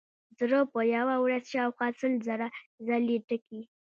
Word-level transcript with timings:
زړه 0.39 0.59
په 0.73 0.81
یوه 0.95 1.15
ورځ 1.23 1.43
شاوخوا 1.53 1.87
سل 1.99 2.13
زره 2.27 2.47
ځلې 2.87 3.17
ټکي. 3.27 3.61